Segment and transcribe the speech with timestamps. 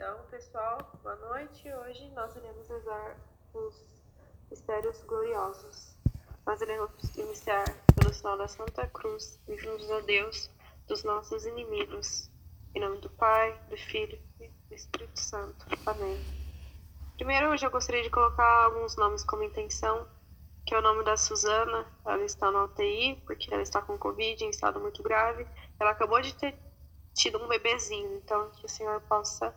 [0.00, 1.68] Então, pessoal, boa noite.
[1.74, 3.16] Hoje nós iremos rezar
[3.52, 3.84] os
[4.48, 5.96] mistérios gloriosos.
[6.46, 7.64] Nós iremos iniciar
[7.96, 10.48] pelo sinal da Santa Cruz e juntos a Deus
[10.86, 12.30] dos nossos inimigos.
[12.76, 15.66] Em nome do Pai, do Filho e do Espírito Santo.
[15.84, 16.24] Amém.
[17.16, 20.06] Primeiro, hoje eu gostaria de colocar alguns nomes como intenção,
[20.64, 21.84] que é o nome da Suzana.
[22.06, 25.44] Ela está na UTI porque ela está com Covid em estado muito grave.
[25.80, 26.56] Ela acabou de ter
[27.14, 29.52] tido um bebezinho, então que o Senhor possa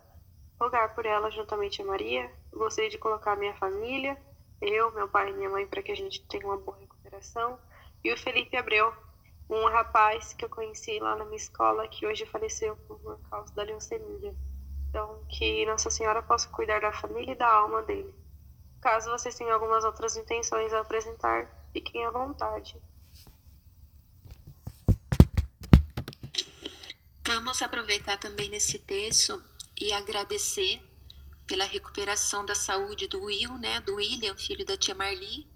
[0.62, 2.32] rogar por ela juntamente a Maria.
[2.54, 4.16] Gostaria de colocar minha família,
[4.62, 7.58] eu, meu pai e minha mãe, para que a gente tenha uma boa recuperação.
[8.04, 8.94] E o Felipe Abreu,
[9.50, 13.64] um rapaz que eu conheci lá na minha escola, que hoje faleceu por causa da
[13.64, 14.36] leucemia.
[14.88, 18.14] Então, que Nossa Senhora possa cuidar da família e da alma dele.
[18.80, 22.80] Caso vocês tenham algumas outras intenções a apresentar, fiquem à vontade.
[27.26, 29.42] Vamos aproveitar também nesse texto
[29.82, 30.80] e agradecer
[31.48, 35.48] pela recuperação da saúde do Will, né, do William, filho da tia Marli,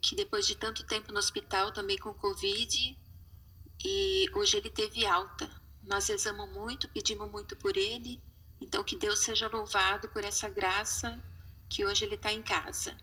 [0.00, 2.98] que depois de tanto tempo no hospital também com Covid,
[3.84, 5.48] e hoje ele teve alta.
[5.84, 8.20] Nós rezamos muito, pedimos muito por ele,
[8.60, 11.22] então que Deus seja louvado por essa graça
[11.68, 12.96] que hoje ele está em casa.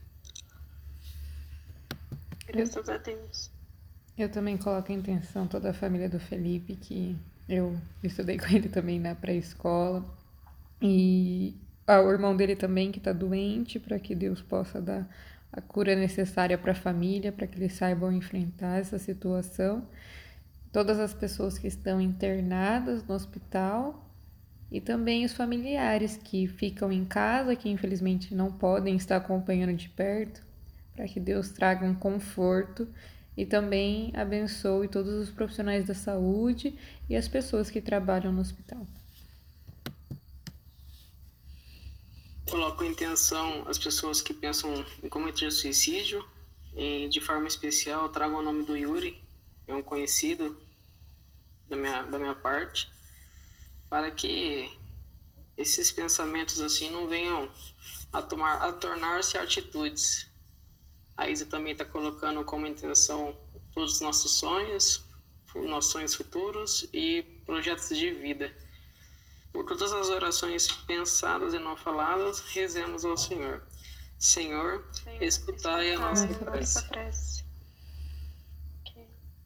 [2.46, 3.50] Graças a Deus.
[4.18, 7.18] Eu também coloco a intenção toda a família do Felipe, que
[7.48, 10.21] eu estudei com ele também na pré-escola.
[10.82, 15.08] E ah, o irmão dele também que está doente, para que Deus possa dar
[15.52, 19.88] a cura necessária para a família, para que eles saibam enfrentar essa situação.
[20.72, 24.10] Todas as pessoas que estão internadas no hospital
[24.72, 29.90] e também os familiares que ficam em casa, que infelizmente não podem estar acompanhando de
[29.90, 30.42] perto,
[30.96, 32.88] para que Deus traga um conforto
[33.36, 36.74] e também abençoe todos os profissionais da saúde
[37.10, 38.88] e as pessoas que trabalham no hospital.
[42.50, 46.26] Coloco em intenção as pessoas que pensam em cometer suicídio.
[46.74, 49.22] E de forma especial, trago o nome do Yuri,
[49.68, 50.58] é um conhecido
[51.68, 52.90] da minha, da minha parte,
[53.90, 54.72] para que
[55.58, 57.52] esses pensamentos assim não venham
[58.12, 60.30] a, tomar, a tornar-se atitudes.
[61.18, 63.38] A Isa também está colocando como intenção
[63.74, 65.06] todos os nossos sonhos,
[65.54, 68.56] nossos sonhos futuros e projetos de vida.
[69.52, 73.62] Por todas as orações pensadas e não faladas, rezemos ao Senhor.
[74.18, 76.88] Senhor, Senhor escutai a nossa prece.
[76.88, 77.46] prece.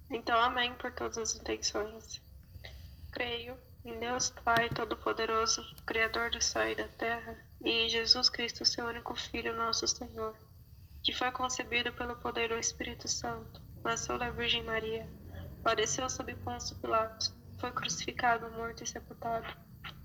[0.09, 2.21] Então, amém por todas as intenções.
[3.11, 8.65] Creio em Deus Pai Todo-Poderoso, Criador do céu e da terra, e em Jesus Cristo,
[8.65, 10.35] seu único Filho, nosso Senhor,
[11.03, 15.07] que foi concebido pelo poder do Espírito Santo, nasceu da Virgem Maria,
[15.63, 19.47] padeceu sob Pôncio Pilatos, foi crucificado, morto e sepultado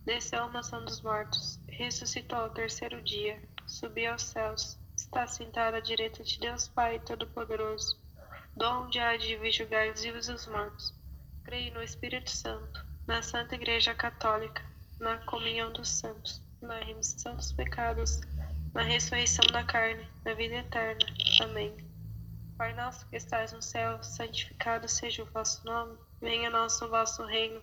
[0.04, 5.80] desceu à mansão dos mortos, ressuscitou ao terceiro dia, subiu aos céus, está sentado à
[5.80, 8.00] direita de Deus Pai Todo-Poderoso,
[8.56, 10.94] donde há de vir julgar os vivos e os mortos.
[11.44, 14.64] Creio no Espírito Santo, na Santa Igreja Católica,
[14.98, 18.20] na comunhão dos santos, na remissão dos pecados,
[18.74, 21.06] na ressurreição da carne, na vida eterna.
[21.42, 21.76] Amém.
[22.56, 26.88] Pai nosso que estais no céu, santificado seja o vosso nome, venha a nós o
[26.88, 27.62] vosso reino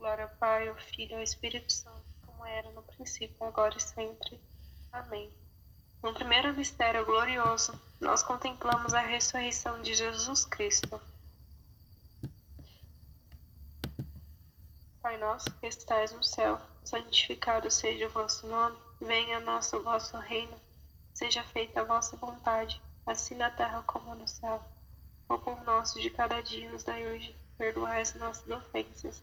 [0.00, 3.80] Glória ao Pai, ao Filho e ao Espírito Santo, como era no princípio, agora e
[3.82, 4.40] sempre.
[4.90, 5.30] Amém.
[6.02, 10.98] No primeiro mistério glorioso, nós contemplamos a ressurreição de Jesus Cristo.
[15.02, 19.82] Pai nosso que estais no céu, santificado seja o vosso nome, venha a nós o
[19.82, 20.58] vosso reino,
[21.12, 24.64] seja feita a vossa vontade, assim na terra como no céu.
[25.28, 29.22] O pão nosso de cada dia nos dai hoje, perdoai as nossas ofensas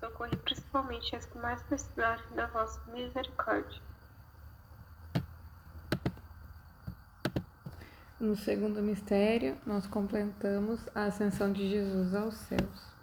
[0.00, 3.82] Socorre principalmente as que mais precisarem da vossa misericórdia.
[8.18, 12.94] No segundo mistério, nós completamos a ascensão de Jesus aos céus.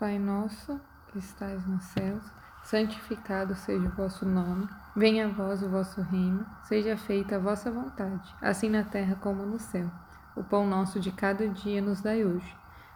[0.00, 0.80] Pai nosso,
[1.12, 2.24] que estais nos céus,
[2.64, 4.68] santificado seja o vosso nome.
[4.96, 9.46] Venha a vós o vosso reino, seja feita a vossa vontade, assim na terra como
[9.46, 9.88] no céu.
[10.34, 12.65] O pão nosso de cada dia nos dai hoje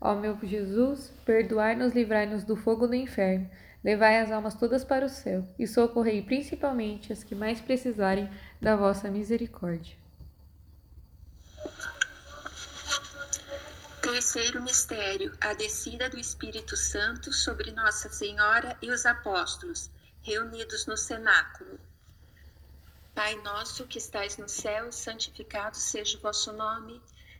[0.00, 3.50] Ó meu Jesus, perdoai-nos, livrai-nos do fogo do inferno,
[3.82, 8.76] levai as almas todas para o céu e socorrei principalmente as que mais precisarem da
[8.76, 9.96] vossa misericórdia.
[14.00, 19.90] Terceiro mistério, a descida do Espírito Santo sobre Nossa Senhora e os apóstolos,
[20.22, 21.78] reunidos no cenáculo.
[23.14, 27.02] Pai nosso que estais no céu, santificado seja o vosso nome.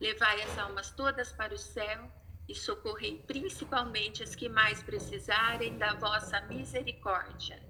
[0.00, 2.10] levai as almas todas para o céu
[2.48, 7.62] e socorrei principalmente as que mais precisarem da vossa misericórdia.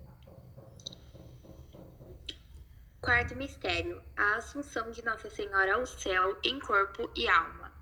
[3.02, 7.72] Quarto mistério: a Assunção de Nossa Senhora ao céu em corpo e alma.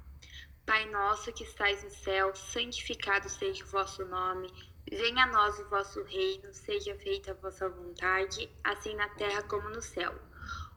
[0.65, 4.49] Pai nosso que estais no céu, santificado seja o vosso nome.
[4.91, 9.69] Venha a nós o vosso reino, seja feita a vossa vontade, assim na terra como
[9.71, 10.15] no céu.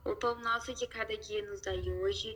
[0.03, 2.35] O pão nosso de cada dia nos dai hoje,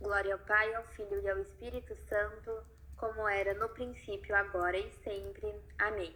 [0.00, 2.64] Glória ao Pai, ao Filho e ao Espírito Santo,
[2.96, 5.54] como era no princípio, agora e sempre.
[5.78, 6.14] Amém.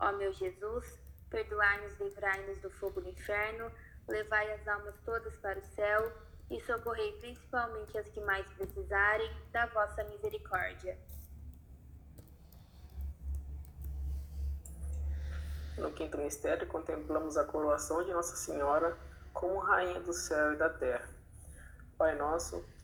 [0.00, 0.98] Ó meu Jesus,
[1.30, 3.70] perdoai-nos, livrai-nos do fogo do inferno
[4.08, 6.12] levai as almas todas para o céu
[6.50, 10.98] e socorrei principalmente as que mais precisarem da vossa misericórdia.
[15.78, 18.96] No quinto mistério, contemplamos a coroação de Nossa Senhora
[19.32, 21.08] como Rainha do céu e da terra.
[21.96, 22.62] Pai nosso,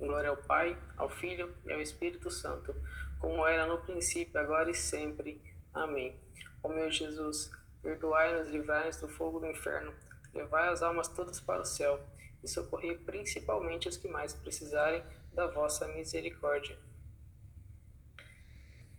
[0.00, 2.74] Glória ao Pai, ao Filho e ao Espírito Santo,
[3.18, 5.38] como era no princípio, agora e sempre.
[5.74, 6.18] Amém.
[6.62, 7.50] Ó meu Jesus,
[7.82, 9.92] perdoai-nos livrai-nos do fogo do inferno,
[10.32, 12.00] levai as almas todas para o céu
[12.42, 16.78] e socorrei principalmente os que mais precisarem da vossa misericórdia.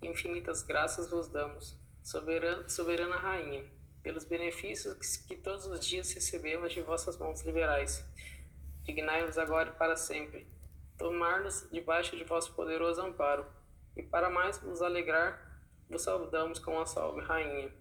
[0.04, 3.66] Infinitas graças vos damos, soberana, soberana Rainha,
[4.04, 8.06] pelos benefícios que todos os dias recebemos de vossas mãos liberais.
[8.84, 10.61] Dignai-nos agora e para sempre
[11.02, 13.44] tomar-nos debaixo de vosso poderoso amparo.
[13.98, 15.60] E para mais nos alegrar,
[15.90, 17.74] vos saudamos com a salve, Rainha.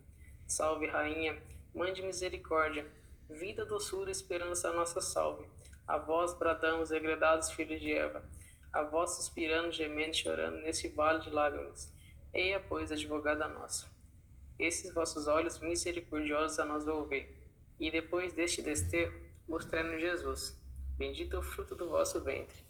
[0.47, 1.41] Salve, Rainha,
[1.73, 2.85] Mãe de misericórdia,
[3.29, 5.47] vida, doçura, esperança, a nossa salve.
[5.87, 8.25] A vós bradamos, degredados filhos de Eva.
[8.73, 11.93] A vós suspirando, gemendo, chorando nesse vale de lágrimas.
[12.33, 13.87] Eia, pois, advogada nossa.
[14.59, 17.39] Esses vossos olhos misericordiosos a nós volver.
[17.79, 19.15] E depois deste desterro,
[19.47, 20.59] mostrando Jesus.
[20.99, 22.70] Bendito o fruto do vosso ventre